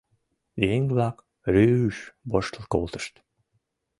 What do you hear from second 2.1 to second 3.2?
воштыл колтышт.